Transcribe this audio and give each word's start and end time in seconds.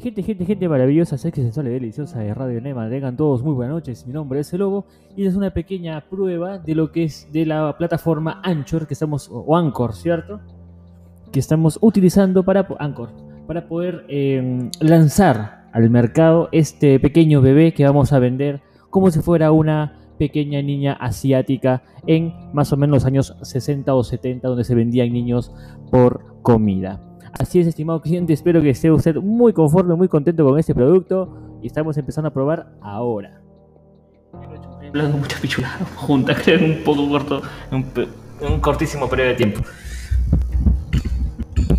Gente, 0.00 0.22
gente, 0.22 0.44
gente 0.44 0.68
maravillosa, 0.68 1.18
sexy, 1.18 1.42
sensual 1.42 1.66
y 1.66 1.70
deliciosa 1.70 2.20
de 2.20 2.32
Radio 2.32 2.60
Nema. 2.60 2.88
Tengan 2.88 3.16
todos 3.16 3.42
muy 3.42 3.52
buenas 3.52 3.74
noches. 3.74 4.06
Mi 4.06 4.12
nombre 4.12 4.38
es 4.38 4.52
El 4.52 4.60
Lobo 4.60 4.86
y 5.16 5.26
es 5.26 5.34
una 5.34 5.50
pequeña 5.50 6.00
prueba 6.08 6.58
de 6.58 6.76
lo 6.76 6.92
que 6.92 7.02
es 7.02 7.28
de 7.32 7.44
la 7.44 7.76
plataforma 7.76 8.40
Anchor 8.44 8.86
que 8.86 8.94
estamos, 8.94 9.28
o 9.32 9.56
Anchor, 9.56 9.96
¿cierto? 9.96 10.38
Que 11.32 11.40
estamos 11.40 11.80
utilizando 11.82 12.44
para 12.44 12.68
Anchor, 12.78 13.08
para 13.48 13.66
poder 13.66 14.04
eh, 14.08 14.70
lanzar 14.78 15.68
al 15.72 15.90
mercado 15.90 16.48
este 16.52 17.00
pequeño 17.00 17.42
bebé 17.42 17.74
que 17.74 17.84
vamos 17.84 18.12
a 18.12 18.20
vender 18.20 18.60
como 18.90 19.10
si 19.10 19.18
fuera 19.18 19.50
una 19.50 19.98
pequeña 20.16 20.62
niña 20.62 20.92
asiática 20.92 21.82
en 22.06 22.32
más 22.52 22.72
o 22.72 22.76
menos 22.76 22.98
los 22.98 23.04
años 23.04 23.36
60 23.42 23.92
o 23.92 24.04
70 24.04 24.46
donde 24.46 24.62
se 24.62 24.76
vendían 24.76 25.12
niños 25.12 25.52
por 25.90 26.40
comida. 26.42 27.07
Así 27.38 27.60
es, 27.60 27.66
estimado 27.68 28.00
cliente, 28.02 28.32
espero 28.32 28.60
que 28.60 28.70
esté 28.70 28.90
usted 28.90 29.14
muy 29.16 29.52
conforme, 29.52 29.94
muy 29.94 30.08
contento 30.08 30.44
con 30.44 30.58
este 30.58 30.74
producto 30.74 31.58
y 31.62 31.68
estamos 31.68 31.96
empezando 31.96 32.28
a 32.28 32.32
probar 32.32 32.72
ahora. 32.80 33.40
Hablando 34.88 35.18
mucha 35.18 35.38
pichulada 35.40 35.78
junta, 35.94 36.34
creo 36.44 36.64
un 36.64 36.82
poco 36.82 37.08
corto, 37.08 37.42
un, 37.70 37.86
un 38.40 38.60
cortísimo 38.60 39.08
periodo 39.08 39.28
de 39.30 39.34
tiempo. 39.36 39.60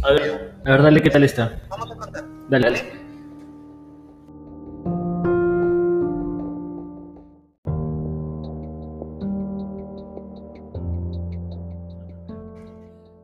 A 0.03 0.13
ver, 0.13 0.55
a 0.65 0.71
ver, 0.71 0.81
dale, 0.81 1.01
¿qué 1.01 1.09
tal 1.09 1.23
está? 1.23 1.61
Vamos 1.69 1.91
a 1.91 1.95
contar. 1.95 2.25
Dale, 2.49 2.65
dale. 2.65 2.98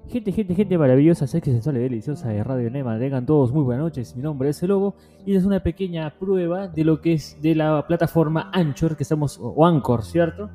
Gente, 0.07 0.31
gente, 0.31 0.53
gente 0.53 0.77
maravillosa, 0.77 1.25
sexy, 1.25 1.51
sensual 1.51 1.77
y 1.77 1.79
deliciosa 1.79 2.29
de 2.29 2.43
Radio 2.43 2.69
Nema. 2.69 2.97
Tengan 2.99 3.25
todos 3.25 3.51
muy 3.51 3.63
buenas 3.63 3.85
noches. 3.85 4.15
Mi 4.15 4.21
nombre 4.21 4.49
es 4.49 4.61
El 4.61 4.69
Lobo 4.69 4.95
y 5.25 5.35
es 5.35 5.45
una 5.45 5.61
pequeña 5.61 6.13
prueba 6.19 6.67
de 6.67 6.83
lo 6.83 7.01
que 7.01 7.13
es 7.13 7.37
de 7.41 7.55
la 7.55 7.85
plataforma 7.87 8.51
Anchor 8.53 8.95
que 8.95 9.03
estamos, 9.03 9.39
o 9.41 9.65
Anchor, 9.65 10.03
¿cierto? 10.03 10.51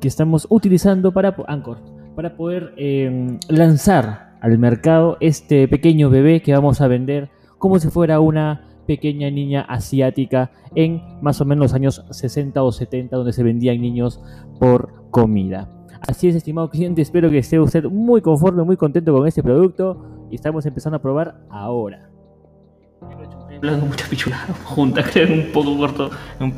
Que 0.00 0.08
estamos 0.08 0.46
utilizando 0.48 1.12
para 1.12 1.36
Anchor, 1.46 1.78
para 2.16 2.36
poder 2.36 2.72
eh, 2.78 3.38
lanzar 3.48 4.38
al 4.40 4.58
mercado 4.58 5.18
este 5.20 5.68
pequeño 5.68 6.08
bebé 6.08 6.40
que 6.40 6.54
vamos 6.54 6.80
a 6.80 6.88
vender 6.88 7.30
como 7.58 7.78
si 7.78 7.88
fuera 7.88 8.18
una 8.20 8.62
pequeña 8.86 9.30
niña 9.30 9.60
asiática 9.62 10.50
en 10.74 11.02
más 11.20 11.40
o 11.40 11.44
menos 11.44 11.64
los 11.64 11.74
años 11.74 12.04
60 12.10 12.62
o 12.62 12.72
70 12.72 13.14
donde 13.14 13.32
se 13.32 13.42
vendían 13.42 13.80
niños 13.80 14.20
por 14.58 15.10
comida. 15.10 15.68
Así 16.06 16.28
es, 16.28 16.34
estimado 16.34 16.68
cliente, 16.68 17.02
espero 17.02 17.30
que 17.30 17.38
esté 17.38 17.58
usted 17.58 17.84
muy 17.84 18.20
conforme, 18.20 18.62
muy 18.62 18.76
contento 18.76 19.12
con 19.12 19.26
este 19.26 19.42
producto 19.42 20.26
y 20.30 20.34
estamos 20.34 20.66
empezando 20.66 20.96
a 20.96 21.02
probar 21.02 21.40
ahora. 21.50 22.10
Hablando 23.56 23.86
mucha 23.86 24.06
pichulada 24.08 24.46
junta, 24.64 25.02
creo 25.02 25.32
un 25.32 25.52
poco 25.52 25.76
corto, 25.78 26.10
un, 26.40 26.54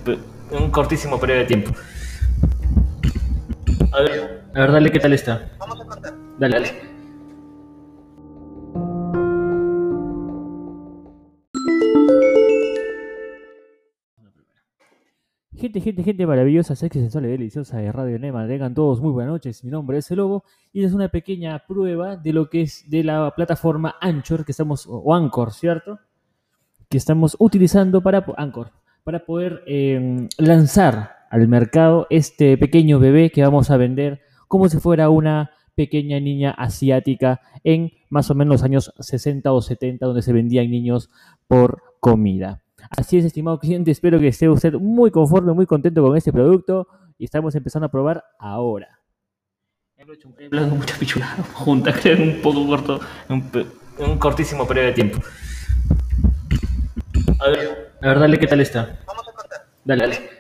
un 0.51 0.71
cortísimo 0.71 1.19
periodo 1.21 1.41
de 1.41 1.47
tiempo. 1.47 1.71
A 3.93 4.01
ver, 4.01 4.43
a 4.55 4.61
ver, 4.61 4.73
dale, 4.73 4.91
¿qué 4.91 4.99
tal 4.99 5.13
está? 5.13 5.49
Vamos 5.59 5.81
a 5.81 5.85
contar. 5.85 6.15
Dale, 6.39 6.55
dale. 6.55 6.96
Gente, 15.59 15.81
gente, 15.81 16.03
gente 16.03 16.27
maravillosa, 16.27 16.77
sexy, 16.77 17.01
sensual 17.01 17.25
y 17.25 17.29
deliciosa 17.29 17.79
de 17.79 17.91
Radio 17.91 18.19
Nema. 18.19 18.47
Tengan 18.47 18.75
todos 18.75 19.01
muy 19.01 19.11
buenas 19.11 19.33
noches. 19.33 19.65
Mi 19.65 19.71
nombre 19.71 19.97
es 19.97 20.11
El 20.11 20.19
Lobo 20.19 20.45
y 20.71 20.85
es 20.85 20.93
una 20.93 21.09
pequeña 21.09 21.65
prueba 21.67 22.17
de 22.17 22.35
lo 22.35 22.51
que 22.51 22.61
es 22.61 22.85
de 22.91 23.03
la 23.03 23.33
plataforma 23.35 23.97
Anchor 24.03 24.45
que 24.45 24.53
estamos, 24.53 24.87
o 24.87 25.15
Anchor, 25.15 25.55
¿cierto? 25.55 25.99
Que 26.91 26.99
estamos 26.99 27.39
utilizando 27.39 28.03
para 28.03 28.23
Anchor, 28.37 28.71
para 29.03 29.25
poder 29.25 29.63
eh, 29.67 30.29
lanzar 30.37 31.13
al 31.31 31.49
mercado 31.49 32.07
este 32.11 32.59
pequeño 32.59 32.99
bebé 32.99 33.31
que 33.31 33.43
vamos 33.43 33.71
a 33.71 33.79
vender 33.79 34.21
como 34.49 34.69
si 34.69 34.77
fuera 34.77 35.09
una 35.09 35.53
pequeña 35.75 36.21
niña 36.21 36.51
asiática 36.51 37.41
en 37.65 37.93
más 38.11 38.31
o 38.31 38.35
menos 38.35 38.57
los 38.57 38.63
años 38.63 38.93
60 38.99 39.51
o 39.51 39.63
70 39.63 40.05
donde 40.05 40.21
se 40.21 40.35
vendían 40.35 40.71
niños 40.71 41.09
por 41.49 41.83
comida. 41.99 42.63
Así 42.91 43.19
es, 43.19 43.25
estimado 43.25 43.59
cliente, 43.59 43.91
espero 43.91 44.19
que 44.19 44.29
esté 44.29 44.49
usted 44.49 44.75
muy 44.75 45.11
conforme, 45.11 45.53
muy 45.53 45.67
contento 45.67 46.03
con 46.03 46.17
este 46.17 46.33
producto 46.33 46.87
y 47.19 47.25
estamos 47.25 47.55
empezando 47.55 47.87
a 47.87 47.91
probar 47.91 48.25
ahora. 48.39 49.01
Hablando 49.99 50.77
mucha 50.77 50.97
pichulada 50.99 51.37
junta, 51.55 51.93
creo 52.01 52.23
un 52.23 52.41
poco 52.43 52.67
corto, 52.67 53.01
un, 53.29 53.51
un 53.99 54.19
cortísimo 54.19 54.67
periodo 54.67 54.89
de 54.89 54.93
tiempo. 54.93 55.19
A 57.41 57.49
ver, 57.49 57.93
a 58.03 58.09
ver, 58.09 58.19
dale, 58.19 58.39
¿qué 58.39 58.47
tal 58.47 58.61
está? 58.61 59.01
Vamos 59.07 59.29
a 59.29 59.33
contar. 59.33 59.67
Dale, 59.85 60.03
dale. 60.03 60.36